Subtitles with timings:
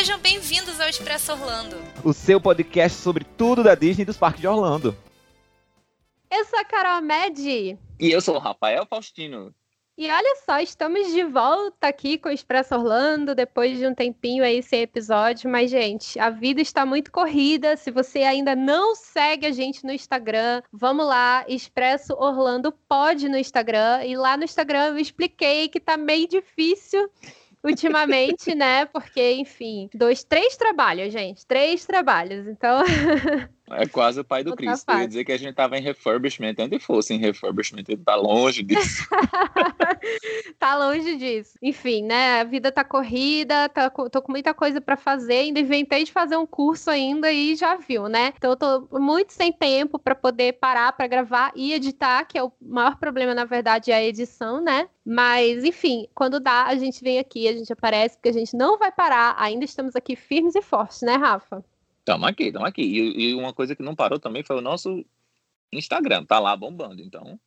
[0.00, 4.40] Sejam bem-vindos ao Expresso Orlando, o seu podcast sobre tudo da Disney e dos parques
[4.40, 4.96] de Orlando.
[6.30, 7.78] Eu sou a Carol Med.
[7.98, 9.54] E eu sou o Rafael Faustino.
[9.98, 14.42] E olha só, estamos de volta aqui com o Expresso Orlando, depois de um tempinho
[14.42, 15.50] aí sem episódio.
[15.50, 17.76] Mas, gente, a vida está muito corrida.
[17.76, 23.36] Se você ainda não segue a gente no Instagram, vamos lá, Expresso Orlando pode no
[23.36, 24.02] Instagram.
[24.06, 27.10] E lá no Instagram eu expliquei que tá meio difícil
[27.64, 28.86] ultimamente, né?
[28.86, 31.46] Porque, enfim, dois, três trabalhos, gente.
[31.46, 32.46] Três trabalhos.
[32.46, 32.82] Então.
[33.72, 34.90] É quase o pai do Cristo.
[34.90, 38.14] Eu ia dizer que a gente tava em refurbishment, onde fosse em refurbishment, ele tá
[38.16, 39.06] longe disso.
[40.58, 41.56] tá longe disso.
[41.62, 42.40] Enfim, né?
[42.40, 46.36] A vida tá corrida, tá, tô com muita coisa para fazer, ainda inventei de fazer
[46.36, 48.32] um curso ainda e já viu, né?
[48.36, 52.42] Então eu tô muito sem tempo para poder parar para gravar e editar, que é
[52.42, 54.88] o maior problema, na verdade, é a edição, né?
[55.04, 58.78] Mas, enfim, quando dá, a gente vem aqui, a gente aparece, porque a gente não
[58.78, 61.64] vai parar, ainda estamos aqui firmes e fortes, né, Rafa?
[62.00, 62.82] Estamos aqui, estamos aqui.
[62.82, 65.04] E, e, uma coisa que não parou também foi o nosso
[65.72, 67.38] Instagram, tá lá bombando, então.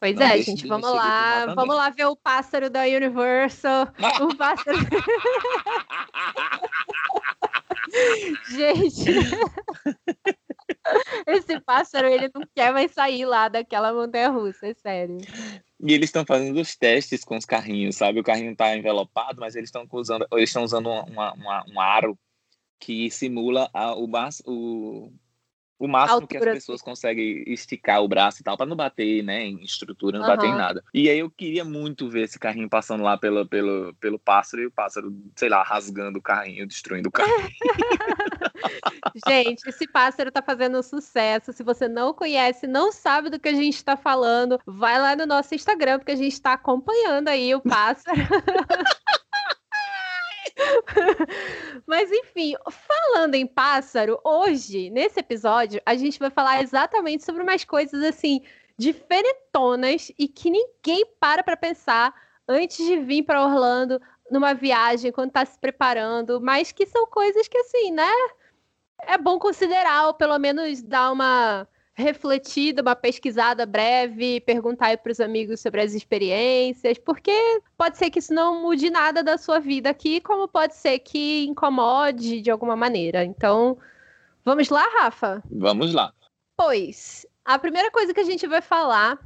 [0.00, 3.88] Pois é, gente, vamos lá, vamos lá ver o pássaro da Universal.
[4.22, 4.78] o pássaro.
[8.48, 9.04] gente.
[11.26, 15.18] Esse pássaro, ele não quer mais sair lá daquela montanha russa, é sério.
[15.78, 18.20] E eles estão fazendo os testes com os carrinhos, sabe?
[18.20, 22.18] O carrinho está envelopado, mas eles estão usando, eles estão usando uma, uma, um aro
[22.80, 24.08] que simula a, o,
[24.46, 25.12] o,
[25.78, 29.44] o máximo que as pessoas conseguem esticar o braço e tal, para não bater né,
[29.44, 30.36] em estrutura, não uhum.
[30.36, 30.82] bater em nada.
[30.92, 34.66] E aí eu queria muito ver esse carrinho passando lá pelo, pelo, pelo pássaro e
[34.66, 37.50] o pássaro, sei lá, rasgando o carrinho, destruindo o carrinho.
[39.26, 41.52] gente, esse pássaro tá fazendo sucesso.
[41.52, 45.26] Se você não conhece, não sabe do que a gente está falando, vai lá no
[45.26, 48.18] nosso Instagram, porque a gente está acompanhando aí o pássaro.
[51.86, 57.64] Mas enfim, falando em pássaro, hoje, nesse episódio, a gente vai falar exatamente sobre umas
[57.64, 58.42] coisas assim
[58.78, 62.14] diferentonas e que ninguém para para pensar
[62.48, 64.00] antes de vir para Orlando
[64.30, 68.10] numa viagem, quando está se preparando, mas que são coisas que assim, né?
[69.02, 71.66] É bom considerar ou pelo menos dar uma
[72.00, 77.32] refletida, uma pesquisada breve, perguntar para os amigos sobre as experiências, porque
[77.76, 81.44] pode ser que isso não mude nada da sua vida aqui, como pode ser que
[81.44, 83.24] incomode de alguma maneira.
[83.24, 83.78] Então,
[84.44, 85.42] vamos lá, Rafa?
[85.50, 86.12] Vamos lá.
[86.56, 89.18] Pois, a primeira coisa que a gente vai falar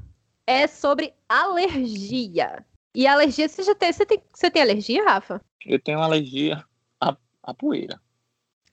[0.46, 2.64] é sobre alergia.
[2.94, 3.92] E alergia, você já tem.
[3.92, 5.40] Você tem, você tem alergia, Rafa?
[5.66, 6.64] Eu tenho alergia
[7.00, 8.00] à, à poeira.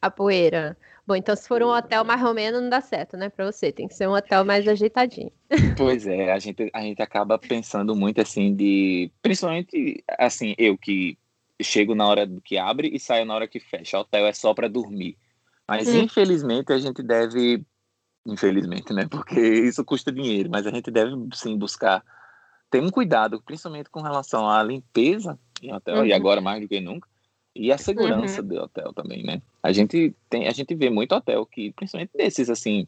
[0.02, 0.78] A poeira.
[1.06, 3.72] Bom, então se for um hotel mais ou menos, não dá certo, né, para você.
[3.72, 5.32] Tem que ser um hotel mais ajeitadinho.
[5.78, 9.12] Pois é, a gente, a gente acaba pensando muito assim de.
[9.22, 11.18] Principalmente, assim, eu que
[11.62, 13.98] chego na hora que abre e saio na hora que fecha.
[13.98, 15.18] O hotel é só para dormir.
[15.68, 16.02] Mas hum.
[16.02, 17.66] infelizmente a gente deve.
[18.26, 19.08] Infelizmente, né?
[19.10, 22.04] Porque isso custa dinheiro, mas a gente deve sim buscar
[22.70, 26.06] ter um cuidado, principalmente com relação à limpeza em hotel, uhum.
[26.06, 27.11] e agora mais do que nunca
[27.56, 28.48] e a segurança uhum.
[28.48, 29.42] do hotel também, né?
[29.62, 32.88] A gente tem, a gente vê muito hotel que, principalmente desses assim,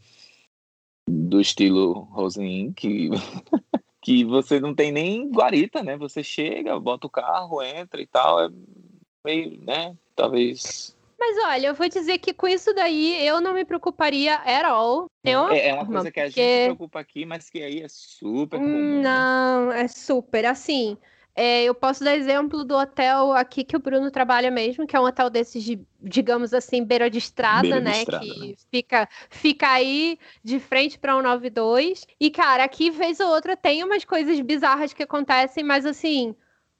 [1.08, 3.10] do estilo Rosin, que
[4.02, 5.98] que você não tem nem guarita, né?
[5.98, 8.50] Você chega, bota o carro, entra e tal, é
[9.26, 9.98] meio, né?
[10.16, 14.66] Talvez mas olha, eu vou dizer que com isso daí eu não me preocuparia at
[14.66, 15.06] all.
[15.24, 16.42] Eu, é, é uma coisa que a porque...
[16.42, 18.98] gente se preocupa aqui, mas que aí é super comum.
[18.98, 19.04] Né?
[19.04, 20.46] Não, é super.
[20.46, 20.98] Assim,
[21.36, 25.00] é, eu posso dar exemplo do hotel aqui que o Bruno trabalha mesmo, que é
[25.00, 27.92] um hotel desses de, digamos assim, beira de estrada, beira né?
[27.92, 28.54] De estrada, que né?
[28.70, 32.06] Fica, fica aí de frente para um 92.
[32.20, 36.36] E, cara, aqui, vez ou outra, tem umas coisas bizarras que acontecem, mas assim,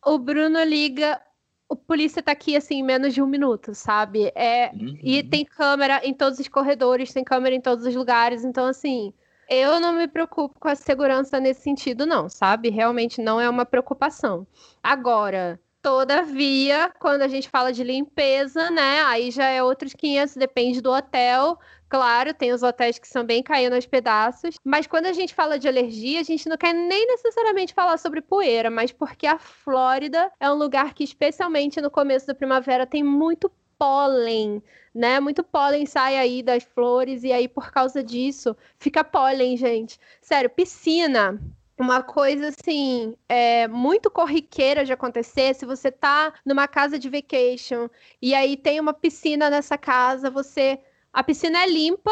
[0.06, 1.20] o Bruno liga.
[1.68, 4.32] O polícia tá aqui assim em menos de um minuto, sabe?
[4.36, 4.96] É, uhum.
[5.02, 9.12] E tem câmera em todos os corredores, tem câmera em todos os lugares, então assim
[9.50, 12.70] eu não me preocupo com a segurança nesse sentido, não, sabe?
[12.70, 14.48] Realmente não é uma preocupação.
[14.82, 19.04] Agora, todavia, quando a gente fala de limpeza, né?
[19.04, 21.60] Aí já é outros 500, depende do hotel.
[21.90, 24.56] Claro, tem os hotéis que são bem caindo aos pedaços.
[24.64, 28.22] Mas quando a gente fala de alergia, a gente não quer nem necessariamente falar sobre
[28.22, 33.04] poeira, mas porque a Flórida é um lugar que, especialmente no começo da primavera, tem
[33.04, 33.52] muito
[33.84, 34.64] pólen,
[34.96, 35.20] né?
[35.20, 40.00] Muito pólen sai aí das flores e aí por causa disso fica pólen, gente.
[40.22, 41.38] Sério, piscina
[41.78, 47.90] uma coisa assim, é, muito corriqueira de acontecer, se você tá numa casa de vacation
[48.22, 50.80] e aí tem uma piscina nessa casa, você.
[51.12, 52.12] A piscina é limpa,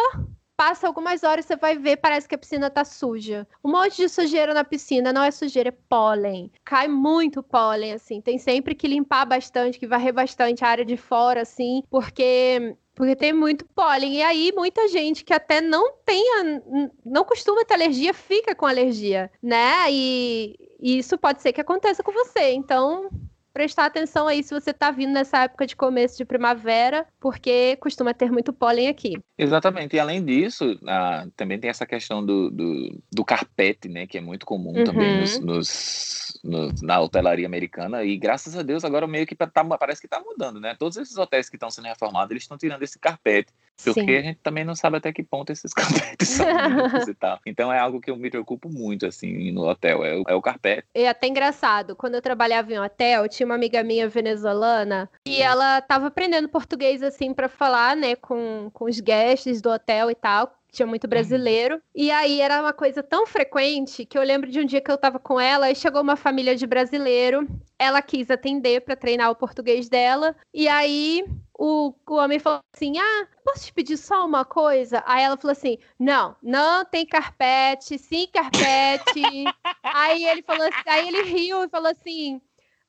[0.56, 3.48] passa algumas horas você vai ver, parece que a piscina tá suja.
[3.64, 6.52] Um monte de sujeira na piscina, não é sujeira, é pólen.
[6.64, 8.22] Cai muito pólen, assim.
[8.22, 13.16] Tem sempre que limpar bastante, que varrer bastante a área de fora, assim, porque porque
[13.16, 14.18] tem muito pólen.
[14.18, 16.62] E aí, muita gente que até não tenha,
[17.06, 19.90] não costuma ter alergia, fica com alergia, né?
[19.90, 22.52] E, e isso pode ser que aconteça com você.
[22.52, 23.10] Então,
[23.54, 28.14] prestar atenção aí se você está vindo nessa época de começo de primavera, porque costuma
[28.14, 29.18] ter muito pólen aqui.
[29.38, 29.96] Exatamente.
[29.96, 34.06] E além disso, ah, também tem essa questão do, do, do, carpete, né?
[34.06, 34.84] Que é muito comum uhum.
[34.84, 35.40] também nos,
[36.44, 38.04] nos, na hotelaria americana.
[38.04, 40.76] E graças a Deus, agora meio que tá, parece que está mudando, né?
[40.78, 43.52] Todos esses hotéis que estão sendo reformados, eles estão tirando esse carpete.
[43.84, 44.18] Porque Sim.
[44.18, 46.46] a gente também não sabe até que ponto esses carpetes são
[47.10, 47.40] e tal.
[47.46, 50.42] Então é algo que eu me preocupo muito, assim, no hotel, é o, é o
[50.42, 50.88] carpete.
[50.94, 55.42] É até engraçado, quando eu trabalhava em um hotel, tinha uma amiga minha venezuelana e
[55.42, 60.16] ela tava aprendendo português, assim, para falar, né, com, com os guests do hotel e
[60.16, 61.76] tal tinha muito brasileiro.
[61.76, 61.82] Uhum.
[61.94, 64.98] E aí era uma coisa tão frequente que eu lembro de um dia que eu
[64.98, 67.46] tava com ela e chegou uma família de brasileiro.
[67.78, 70.36] Ela quis atender para treinar o português dela.
[70.54, 71.26] E aí
[71.58, 75.04] o, o homem falou assim: Ah, posso te pedir só uma coisa?
[75.06, 79.22] Aí ela falou assim: Não, não tem carpete, sim carpete.
[79.84, 82.42] aí ele falou assim, aí ele riu e falou assim: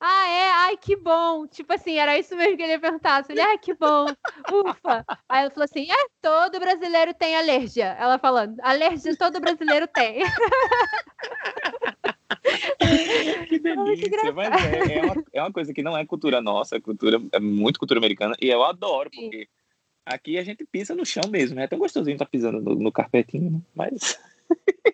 [0.04, 0.50] ah, é?
[0.50, 1.46] Ai, que bom.
[1.46, 3.20] Tipo assim, era isso mesmo que ele ia perguntar.
[3.20, 4.06] Assim, ai, que bom.
[4.52, 5.04] Ufa.
[5.28, 7.96] Aí ela falou assim: é, todo brasileiro tem alergia.
[8.00, 10.24] Ela falando, alergia todo brasileiro tem.
[13.48, 16.80] que delícia, mas é, é, uma, é uma coisa que não é cultura nossa, é
[16.80, 19.46] cultura, é muito cultura americana, e eu adoro, porque Sim.
[20.04, 21.62] aqui a gente pisa no chão mesmo, né?
[21.64, 23.60] É tão gostosinho estar tá pisando no, no carpetinho, né?
[23.72, 24.18] mas.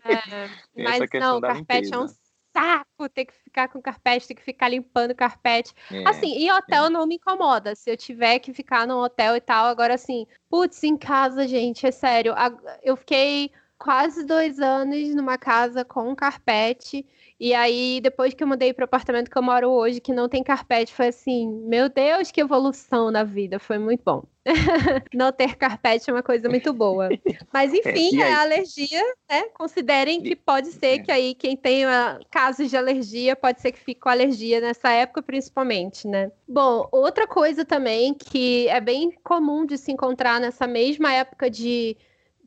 [0.04, 0.50] É,
[0.84, 1.94] mas não, o carpete limpeza.
[1.94, 2.27] é um
[2.58, 5.72] saco ter que ficar com carpete, ter que ficar limpando carpete.
[5.90, 6.90] É, assim, em hotel é.
[6.90, 7.74] não me incomoda.
[7.74, 11.86] Se eu tiver que ficar no hotel e tal, agora assim, putz, em casa, gente,
[11.86, 12.34] é sério.
[12.82, 17.06] Eu fiquei quase dois anos numa casa com carpete.
[17.40, 20.28] E aí, depois que eu mudei para o apartamento que eu moro hoje, que não
[20.28, 23.60] tem carpete, foi assim, meu Deus, que evolução na vida.
[23.60, 24.24] Foi muito bom.
[25.14, 27.08] não ter carpete é uma coisa muito boa.
[27.52, 29.44] Mas, é, enfim, é, a alergia, né?
[29.54, 30.98] Considerem que pode ser é.
[30.98, 35.22] que aí quem tenha casos de alergia, pode ser que fique com alergia nessa época,
[35.22, 36.32] principalmente, né?
[36.48, 41.96] Bom, outra coisa também que é bem comum de se encontrar nessa mesma época de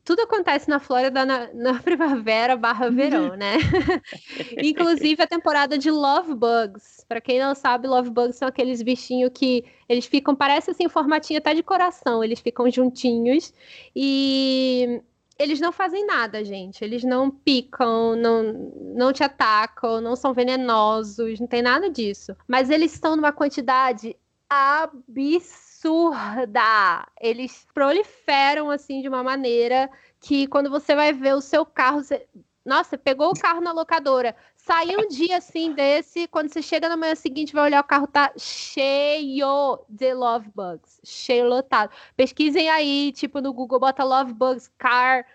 [0.04, 3.54] tudo acontece na Flórida na, na primavera barra verão, né?
[4.62, 7.04] Inclusive a temporada de Love Bugs.
[7.08, 11.38] Para quem não sabe, Love Bugs são aqueles bichinhos que eles ficam, parece assim, formatinho
[11.38, 12.22] até de coração.
[12.22, 13.52] Eles ficam juntinhos
[13.94, 15.00] e
[15.38, 16.82] eles não fazem nada, gente.
[16.82, 22.36] Eles não picam, não, não te atacam, não são venenosos, não tem nada disso.
[22.48, 24.16] Mas eles estão numa quantidade
[24.48, 27.06] absurda absurda.
[27.20, 29.90] Eles proliferam assim de uma maneira
[30.20, 32.26] que quando você vai ver o seu carro, você...
[32.64, 36.96] nossa, pegou o carro na locadora, saiu um dia assim desse, quando você chega na
[36.96, 41.92] manhã seguinte, vai olhar o carro tá cheio de love bugs, cheio lotado.
[42.16, 45.26] Pesquisem aí, tipo no Google, bota love bugs car,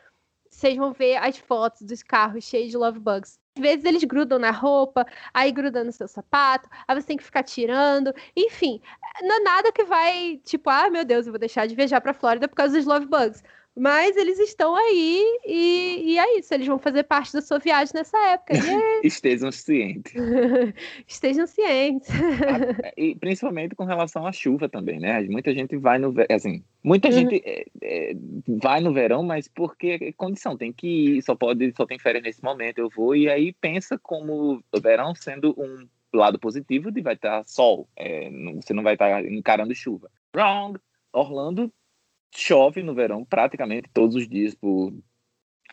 [0.50, 4.52] vocês vão ver as fotos dos carros cheios de love bugs vezes eles grudam na
[4.52, 8.14] roupa, aí grudam no seu sapato, aí você tem que ficar tirando.
[8.36, 8.82] Enfim,
[9.22, 12.14] não é nada que vai, tipo, ah, meu Deus, eu vou deixar de viajar pra
[12.14, 13.44] Flórida por causa dos love bugs.
[13.78, 17.94] Mas eles estão aí e, e, é isso, eles vão fazer parte da sua viagem
[17.94, 18.54] nessa época.
[19.04, 20.14] Estejam cientes.
[21.08, 22.10] Estejam cientes.
[22.98, 25.22] e principalmente com relação à chuva também, né?
[25.30, 27.14] Muita gente vai no assim, muita uhum.
[27.14, 28.16] gente é, é,
[28.48, 32.24] vai no verão, mas porque é condição, tem que ir, só pode, só tem férias
[32.24, 37.02] nesse momento, eu vou, e aí pensa como o verão sendo um lado positivo de
[37.02, 40.10] vai estar sol, é, você não vai estar encarando chuva.
[40.36, 40.80] Wrong!
[41.14, 41.72] Orlando
[42.36, 44.94] chove no verão praticamente todos os dias por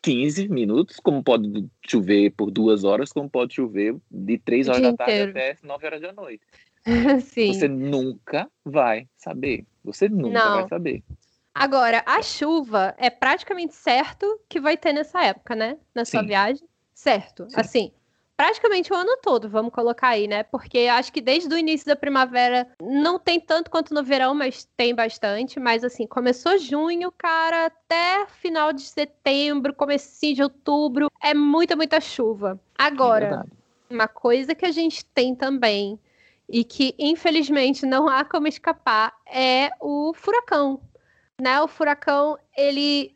[0.02, 4.92] 15 minutos, como pode chover por duas horas, como pode chover de 3 horas da
[4.92, 5.30] tarde inteiro.
[5.30, 6.44] até 9 horas da noite.
[7.46, 9.66] Você nunca vai saber.
[9.82, 10.52] Você nunca Não.
[10.52, 11.02] vai saber.
[11.54, 15.78] Agora, a chuva é praticamente certo que vai ter nessa época, né?
[15.94, 16.26] Na sua Sim.
[16.26, 16.68] viagem.
[16.92, 17.48] Certo.
[17.48, 17.56] Sim.
[17.56, 17.92] Assim,
[18.36, 20.42] praticamente o ano todo, vamos colocar aí, né?
[20.42, 24.68] Porque acho que desde o início da primavera não tem tanto quanto no verão, mas
[24.76, 25.60] tem bastante.
[25.60, 32.00] Mas assim, começou junho, cara, até final de setembro, comecinho de outubro, é muita, muita
[32.00, 32.60] chuva.
[32.76, 33.46] Agora,
[33.90, 35.98] é uma coisa que a gente tem também
[36.48, 40.80] e que infelizmente não há como escapar é o furacão.
[41.40, 41.60] Né?
[41.60, 43.13] O furacão, ele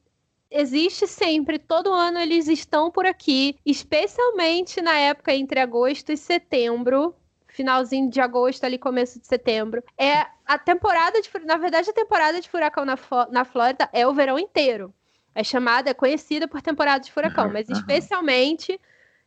[0.50, 7.14] existe sempre, todo ano eles estão por aqui, especialmente na época entre agosto e setembro,
[7.46, 9.82] finalzinho de agosto, ali começo de setembro.
[9.98, 12.96] É a temporada de, na verdade, a temporada de furacão na,
[13.30, 14.94] na Flórida é o verão inteiro.
[15.34, 18.80] é chamada, é conhecida por temporada de furacão, uhum, mas especialmente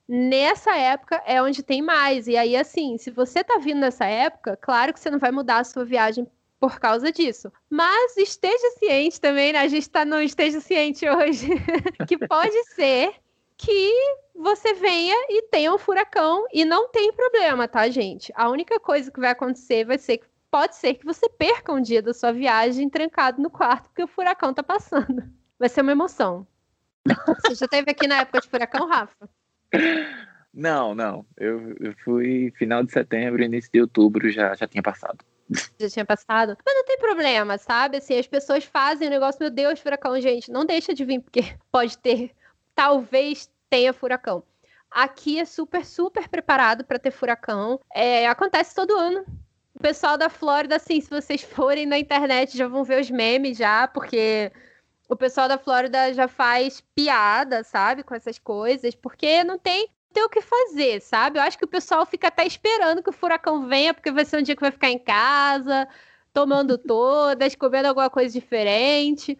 [0.07, 2.27] nessa época é onde tem mais.
[2.27, 5.59] E aí, assim, se você tá vindo nessa época, claro que você não vai mudar
[5.59, 6.27] a sua viagem
[6.61, 7.51] por causa disso.
[7.67, 9.59] Mas esteja ciente também, né?
[9.59, 11.47] A gente está no esteja ciente hoje,
[12.07, 13.15] que pode ser
[13.57, 13.91] que
[14.35, 18.31] você venha e tenha um furacão e não tem problema, tá, gente?
[18.35, 21.81] A única coisa que vai acontecer vai ser que pode ser que você perca um
[21.81, 25.23] dia da sua viagem trancado no quarto porque o furacão tá passando.
[25.57, 26.45] Vai ser uma emoção.
[27.45, 29.29] Você já esteve aqui na época de furacão, Rafa?
[30.53, 31.25] Não, não.
[31.37, 35.23] Eu, eu fui final de setembro, início de outubro, já, já tinha passado.
[35.79, 36.58] Já tinha passado?
[36.65, 37.98] Mas não tem problema, sabe?
[37.98, 41.41] Assim, as pessoas fazem o negócio, meu Deus, furacão, gente, não deixa de vir, porque
[41.72, 42.31] pode ter,
[42.74, 44.43] talvez tenha furacão.
[44.89, 47.79] Aqui é super, super preparado para ter furacão.
[47.93, 49.24] É, acontece todo ano.
[49.74, 53.58] O pessoal da Flórida, assim, se vocês forem na internet, já vão ver os memes
[53.58, 54.51] já, porque
[55.08, 60.23] o pessoal da Flórida já faz piada, sabe, com essas coisas, porque não tem tem
[60.23, 61.39] o que fazer, sabe?
[61.39, 64.37] Eu acho que o pessoal fica até esperando que o furacão venha, porque vai ser
[64.37, 65.87] um dia que vai ficar em casa,
[66.33, 69.37] tomando todas, comendo alguma coisa diferente.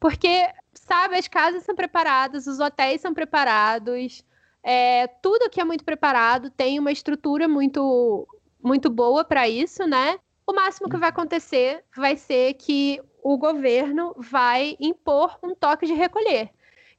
[0.00, 4.24] Porque, sabe, as casas são preparadas, os hotéis são preparados,
[4.62, 8.26] é, tudo aqui é muito preparado, tem uma estrutura muito,
[8.62, 10.18] muito boa para isso, né?
[10.46, 15.92] O máximo que vai acontecer vai ser que o governo vai impor um toque de
[15.92, 16.50] recolher.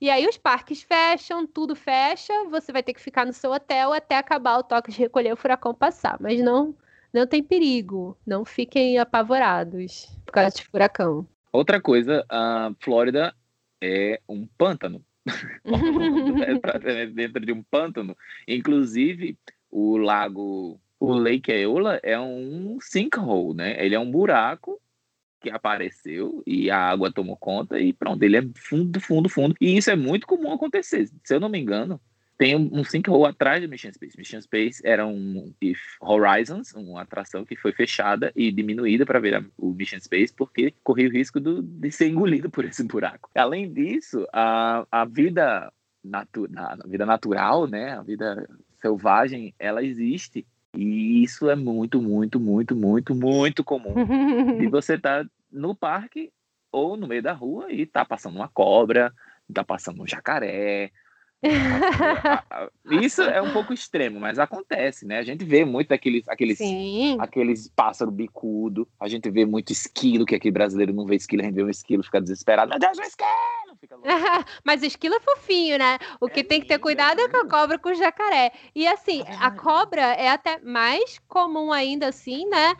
[0.03, 3.93] E aí os parques fecham, tudo fecha, você vai ter que ficar no seu hotel
[3.93, 6.17] até acabar o toque de recolher o furacão passar.
[6.19, 6.75] Mas não,
[7.13, 11.25] não tem perigo, não fiquem apavorados por causa de furacão.
[11.53, 13.33] Outra coisa, a Flórida
[13.81, 15.01] é um pântano.
[16.83, 18.13] É dentro de um pântano.
[18.45, 19.38] Inclusive,
[19.72, 23.86] o lago, o Lake Eola é um sinkhole, né?
[23.86, 24.81] Ele é um buraco
[25.43, 29.53] que apareceu e a água tomou conta e pronto, ele é fundo, fundo, fundo.
[29.59, 31.09] E isso é muito comum acontecer.
[31.21, 32.00] Se eu não me engano,
[32.38, 34.17] tem um, um sinkhole atrás do Mission Space.
[34.17, 39.45] Mission Space era um If Horizons, uma atração que foi fechada e diminuída para ver
[39.57, 43.29] o Mission Space porque corria o risco do, de ser engolido por esse buraco.
[43.35, 45.71] Além disso, a, a vida
[46.01, 48.47] natu, a vida natural, né, a vida
[48.79, 53.93] selvagem, ela existe e isso é muito, muito, muito, muito, muito comum.
[54.57, 56.31] de você tá no parque
[56.71, 59.13] ou no meio da rua e tá passando uma cobra,
[59.53, 60.91] tá passando um jacaré,
[63.01, 65.19] Isso é um pouco extremo, mas acontece, né?
[65.19, 66.59] A gente vê muito aqueles, aqueles,
[67.19, 71.45] aqueles pássaro bicudo, a gente vê muito esquilo, que aqui brasileiro não vê esquilo, a
[71.45, 73.62] gente vê um esquilo, fica desesperado, meu Deus, um esquilo!
[73.83, 73.97] Fica
[74.63, 75.99] mas o esquilo é fofinho, né?
[76.21, 78.53] O que é tem que ter cuidado é com a cobra com o jacaré.
[78.73, 82.77] E assim, a cobra é até mais comum ainda assim, né?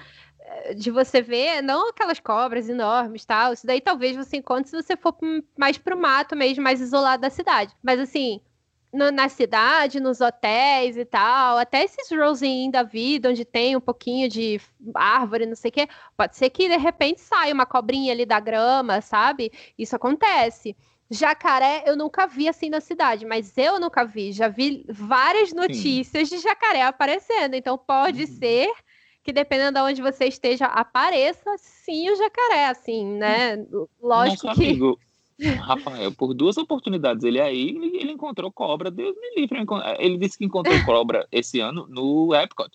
[0.76, 3.54] de você ver, não aquelas cobras enormes, tal.
[3.54, 5.16] Isso daí talvez você encontre se você for
[5.58, 7.74] mais pro mato mesmo, mais isolado da cidade.
[7.82, 8.42] Mas assim,
[8.94, 13.82] no, na cidade, nos hotéis e tal, até esses rosinhos da vida, onde tem um
[13.82, 14.62] pouquinho de
[14.94, 18.40] árvore, não sei o quê, pode ser que de repente saia uma cobrinha ali da
[18.40, 19.52] grama, sabe?
[19.78, 20.76] Isso acontece.
[21.14, 24.32] Jacaré eu nunca vi assim na cidade, mas eu nunca vi.
[24.32, 26.36] Já vi várias notícias sim.
[26.36, 28.28] de jacaré aparecendo, então pode uhum.
[28.28, 28.72] ser
[29.24, 33.56] que dependendo de onde você esteja, apareça sim o jacaré, assim, né?
[34.02, 34.66] Lógico Nosso que.
[34.66, 35.00] Amigo
[35.62, 39.66] Rafael, por duas oportunidades, ele aí, ele encontrou cobra, Deus me livre.
[39.98, 42.70] Ele disse que encontrou cobra esse ano no Epcot,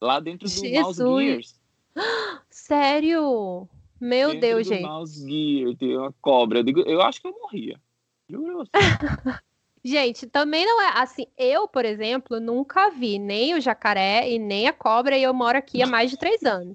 [0.00, 0.98] lá dentro do Jesus.
[0.98, 1.60] Mouse Gears.
[2.50, 3.68] Sério?
[4.00, 4.82] Meu dentro Deus, do gente.
[4.82, 6.58] Mouse Gear, tem uma cobra.
[6.58, 7.80] Eu, digo, eu acho que eu morria.
[8.28, 8.64] Juro
[9.86, 11.26] Gente, também não é assim.
[11.36, 15.58] Eu, por exemplo, nunca vi nem o jacaré e nem a cobra, e eu moro
[15.58, 16.72] aqui há mais de três anos.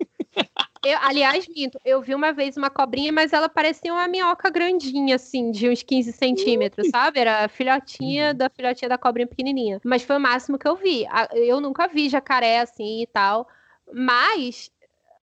[0.85, 5.15] Eu, aliás, minto, eu vi uma vez uma cobrinha, mas ela parecia uma minhoca grandinha,
[5.15, 7.19] assim, de uns 15 centímetros, sabe?
[7.19, 8.37] Era a filhotinha uhum.
[8.37, 9.81] da filhotinha da cobrinha pequenininha.
[9.83, 11.05] Mas foi o máximo que eu vi.
[11.33, 13.47] Eu nunca vi jacaré assim e tal.
[13.91, 14.71] Mas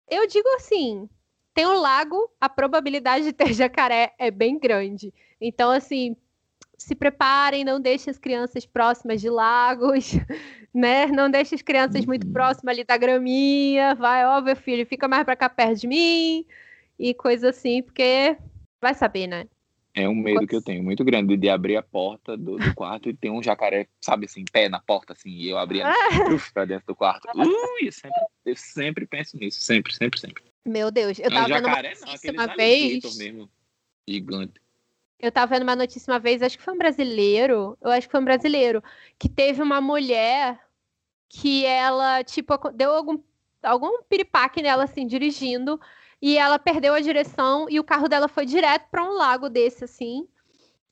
[0.08, 1.10] eu digo assim:
[1.54, 5.14] tem um lago, a probabilidade de ter jacaré é bem grande.
[5.40, 6.16] Então, assim,
[6.78, 10.12] se preparem, não deixem as crianças próximas de lagos.
[10.74, 11.08] né?
[11.08, 12.34] Não deixe as crianças muito uhum.
[12.34, 13.96] próximas ali da graminha.
[13.96, 16.46] Vai, ó, meu filho, fica mais pra cá perto de mim.
[16.98, 18.38] E coisa assim, porque
[18.80, 19.46] vai saber, né?
[19.94, 23.10] É um medo que eu tenho muito grande de abrir a porta do, do quarto
[23.10, 25.92] e ter um jacaré, sabe assim, pé na porta, assim, e eu abrir a
[26.54, 27.28] pra dentro do quarto.
[27.36, 30.44] Ui, eu sempre, eu sempre penso nisso, sempre, sempre, sempre.
[30.66, 33.18] Meu Deus, eu tava vendo uma notícia uma vez.
[33.18, 33.50] Mesmo,
[34.08, 34.62] gigante.
[35.20, 38.12] Eu tava vendo uma notícia uma vez, acho que foi um brasileiro, eu acho que
[38.12, 38.84] foi um brasileiro,
[39.20, 40.60] que teve uma mulher
[41.30, 43.20] que ela, tipo, deu algum,
[43.62, 45.80] algum piripaque nela, assim, dirigindo,
[46.22, 49.84] e ela perdeu a direção e o carro dela foi direto para um lago desse,
[49.84, 50.28] assim.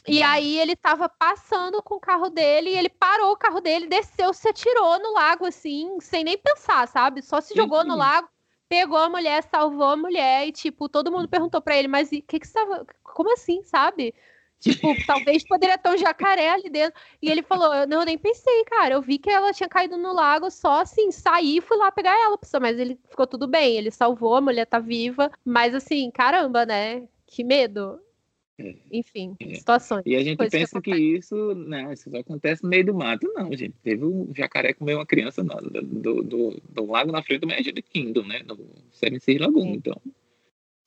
[0.08, 3.88] E aí ele tava passando com o carro dele e ele parou o carro dele,
[3.88, 7.22] desceu, se atirou no lago assim, sem nem pensar, sabe?
[7.22, 8.30] Só se jogou no lago,
[8.70, 12.22] pegou a mulher, salvou a mulher e tipo, todo mundo perguntou para ele, mas o
[12.22, 14.14] que que você tava, como assim, sabe?
[14.60, 17.00] Tipo, talvez poderia ter um jacaré ali dentro.
[17.22, 18.96] E ele falou: eu, não, eu nem pensei, cara.
[18.96, 22.14] Eu vi que ela tinha caído no lago, só assim, saí e fui lá pegar
[22.14, 22.38] ela.
[22.62, 25.32] Mas ele ficou tudo bem, ele salvou, a mulher tá viva.
[25.46, 27.08] Mas assim, caramba, né?
[27.26, 28.00] Que medo.
[28.60, 28.76] É.
[28.92, 29.56] Enfim, é.
[29.56, 30.04] situações.
[30.06, 33.32] E a gente pensa que, que, isso, né, isso acontece no meio do mato.
[33.34, 33.74] Não, gente.
[33.82, 38.24] Teve um jacaré comer uma criança do, do, do, lago na frente do Magic Kingdom,
[38.24, 38.42] né?
[38.46, 38.58] No
[38.92, 39.76] Seven Lagoon.
[39.76, 40.00] Então,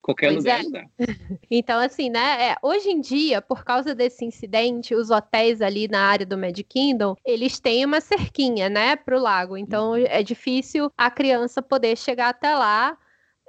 [0.02, 0.62] Qualquer lugar, é.
[0.64, 0.90] lugar.
[1.48, 2.50] Então, assim, né?
[2.50, 6.64] É, hoje em dia, por causa desse incidente, os hotéis ali na área do Magic
[6.64, 9.56] Kingdom, eles têm uma cerquinha, né, pro lago.
[9.56, 10.04] Então, uhum.
[10.08, 12.98] é difícil a criança poder chegar até lá.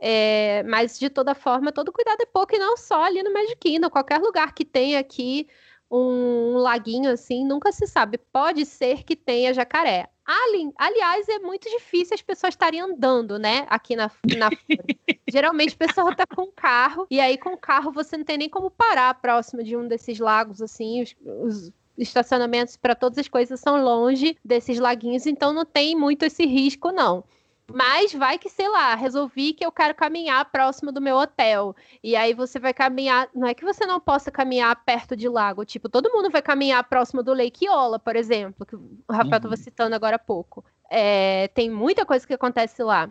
[0.06, 3.56] É, mas, de toda forma, todo cuidado é pouco, e não só ali no Magic
[3.56, 3.90] Kingdom.
[3.90, 5.48] Qualquer lugar que tenha aqui
[5.90, 8.18] um laguinho assim, nunca se sabe.
[8.18, 10.10] Pode ser que tenha jacaré.
[10.26, 13.66] Ali, aliás, é muito difícil as pessoas estarem andando, né?
[13.70, 14.50] Aqui na, na
[15.26, 18.50] Geralmente o pessoal tá com carro, e aí com o carro você não tem nem
[18.50, 23.58] como parar próximo de um desses lagos, assim, os, os estacionamentos para todas as coisas
[23.58, 27.24] são longe desses laguinhos, então não tem muito esse risco, não.
[27.72, 31.76] Mas vai que, sei lá, resolvi que eu quero caminhar próximo do meu hotel.
[32.04, 33.30] E aí você vai caminhar.
[33.34, 35.64] Não é que você não possa caminhar perto de lago.
[35.64, 39.56] Tipo, todo mundo vai caminhar próximo do Lake Iola, por exemplo, que o Rafael estava
[39.56, 39.62] uhum.
[39.62, 40.64] citando agora há pouco.
[40.90, 43.10] É, tem muita coisa que acontece lá.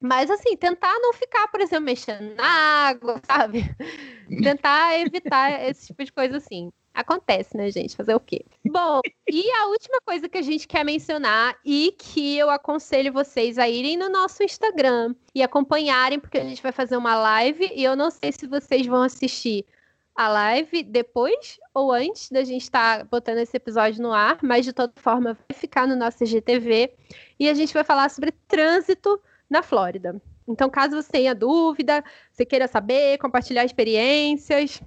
[0.00, 3.64] Mas, assim, tentar não ficar, por exemplo, mexendo na água, sabe?
[4.42, 6.72] tentar evitar esse tipo de coisa assim.
[6.94, 7.96] Acontece, né, gente?
[7.96, 8.44] Fazer o quê?
[8.66, 13.58] Bom, e a última coisa que a gente quer mencionar e que eu aconselho vocês
[13.58, 17.82] a irem no nosso Instagram e acompanharem, porque a gente vai fazer uma live e
[17.82, 19.64] eu não sei se vocês vão assistir
[20.14, 24.64] a live depois ou antes da gente estar tá botando esse episódio no ar, mas
[24.64, 26.92] de toda forma vai ficar no nosso GTV
[27.40, 30.20] e a gente vai falar sobre trânsito na Flórida.
[30.46, 34.82] Então, caso você tenha dúvida, você queira saber, compartilhar experiências,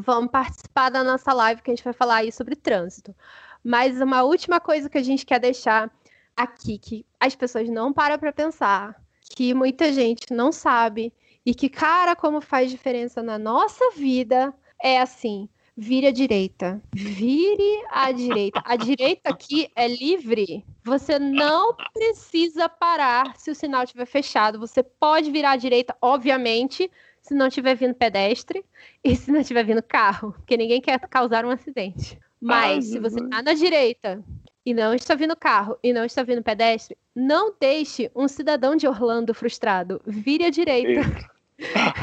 [0.00, 3.14] vão participar da nossa live que a gente vai falar aí sobre trânsito.
[3.62, 5.90] Mas uma última coisa que a gente quer deixar
[6.36, 11.12] aqui, que as pessoas não param para pensar, que muita gente não sabe
[11.46, 16.82] e que, cara, como faz diferença na nossa vida, é assim: vire à direita.
[16.94, 18.62] Vire à direita.
[18.64, 20.64] A direita aqui é livre.
[20.84, 24.58] Você não precisa parar se o sinal estiver fechado.
[24.58, 26.90] Você pode virar à direita, obviamente,
[27.24, 28.62] se não estiver vindo pedestre
[29.02, 32.18] e se não estiver vindo carro, porque ninguém quer causar um acidente.
[32.38, 34.22] Mas se você está na direita
[34.64, 38.86] e não está vindo carro e não está vindo pedestre, não deixe um cidadão de
[38.86, 40.02] Orlando frustrado.
[40.06, 41.00] Vire à direita.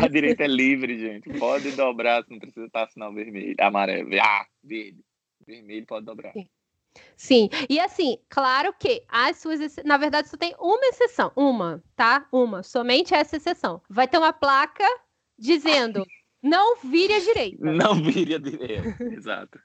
[0.02, 1.30] A direita é livre, gente.
[1.38, 4.10] Pode dobrar, não precisa estar sinal vermelho, amarelo.
[4.20, 5.04] Ah, verde.
[5.46, 6.32] Vermelho pode dobrar.
[6.32, 6.48] Sim.
[7.16, 9.76] Sim, e assim, claro que as suas.
[9.86, 11.32] Na verdade, só tem uma exceção.
[11.36, 12.28] Uma, tá?
[12.32, 12.64] Uma.
[12.64, 13.82] Somente essa exceção.
[13.90, 14.86] Vai ter uma placa
[15.42, 16.06] dizendo
[16.42, 17.58] não vire à direita.
[17.72, 19.60] Não vire à direita, exato.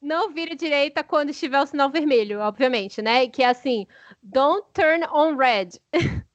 [0.00, 3.28] Não vire à direita quando estiver o sinal vermelho, obviamente, né?
[3.28, 3.86] Que é assim,
[4.22, 5.68] don't turn on red.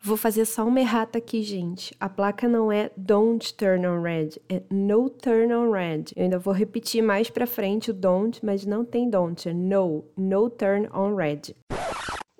[0.00, 1.94] Vou fazer só uma errata aqui, gente.
[2.00, 6.04] A placa não é don't turn on red, é no turn on red.
[6.16, 10.06] Eu ainda vou repetir mais pra frente o don't, mas não tem don't, é no,
[10.16, 11.54] no turn on red.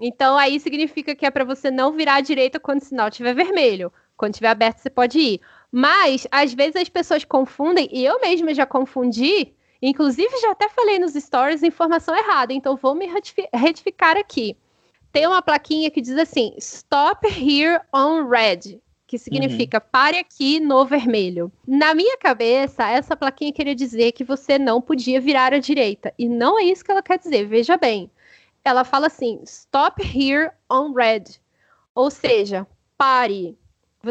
[0.01, 3.35] Então aí significa que é para você não virar à direita quando o sinal estiver
[3.35, 3.93] vermelho.
[4.19, 5.41] Quando estiver aberto, você pode ir.
[5.71, 10.99] Mas, às vezes, as pessoas confundem, e eu mesma já confundi, inclusive já até falei
[10.99, 13.09] nos stories informação errada, então vou me
[13.55, 14.57] retificar aqui.
[15.13, 19.89] Tem uma plaquinha que diz assim: Stop here on red, que significa uhum.
[19.91, 21.53] pare aqui no vermelho.
[21.67, 26.13] Na minha cabeça, essa plaquinha queria dizer que você não podia virar à direita.
[26.19, 28.11] E não é isso que ela quer dizer, veja bem.
[28.65, 31.25] Ela fala assim: Stop here on red.
[31.95, 33.57] Ou seja, pare,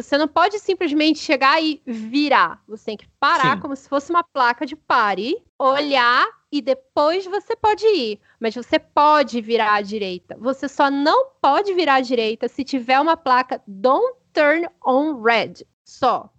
[0.02, 2.62] você não pode simplesmente chegar e virar.
[2.68, 3.62] Você tem que parar Sim.
[3.62, 8.20] como se fosse uma placa de pare, olhar e depois você pode ir.
[8.40, 10.38] Mas você pode virar à direita.
[10.40, 15.66] Você só não pode virar à direita se tiver uma placa Don't Turn on Red.
[15.84, 16.32] Só.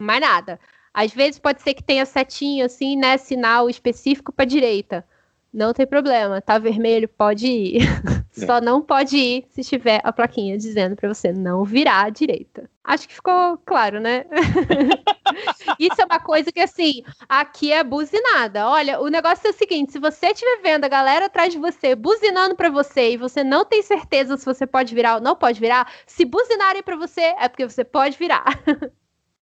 [0.00, 0.60] Mais nada.
[0.94, 3.16] Às vezes pode ser que tenha setinho assim, né?
[3.18, 5.04] Sinal específico para direita.
[5.52, 7.82] Não tem problema, tá vermelho, pode ir.
[8.34, 8.46] É.
[8.46, 12.66] Só não pode ir se tiver a plaquinha dizendo para você não virar à direita.
[12.82, 14.24] Acho que ficou claro, né?
[15.78, 18.66] Isso é uma coisa que, assim, aqui é buzinada.
[18.66, 21.94] Olha, o negócio é o seguinte: se você estiver vendo a galera atrás de você
[21.94, 25.60] buzinando para você e você não tem certeza se você pode virar ou não pode
[25.60, 28.46] virar, se buzinarem para você, é porque você pode virar.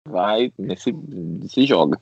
[0.08, 0.94] Vai, se,
[1.46, 2.00] se joga.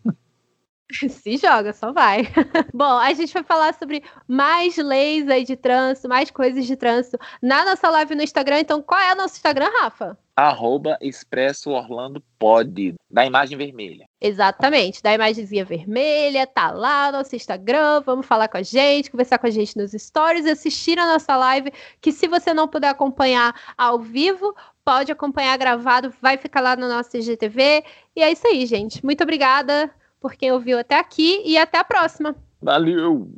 [1.08, 2.22] Se joga, só vai.
[2.72, 7.18] Bom, a gente vai falar sobre mais leis aí de trânsito, mais coisas de trânsito
[7.42, 8.60] na nossa live no Instagram.
[8.60, 10.16] Então, qual é o nosso Instagram, Rafa?
[10.36, 14.06] Arroba Expresso Orlando Pode, da imagem vermelha.
[14.20, 19.38] Exatamente, da imagenzinha vermelha, tá lá no nosso Instagram, vamos falar com a gente, conversar
[19.38, 21.72] com a gente nos stories, assistir a nossa live,
[22.02, 26.86] que se você não puder acompanhar ao vivo, pode acompanhar gravado, vai ficar lá no
[26.86, 27.82] nosso IGTV.
[28.14, 29.02] E é isso aí, gente.
[29.02, 32.34] Muito obrigada por quem ouviu até aqui e até a próxima.
[32.60, 33.30] Valeu!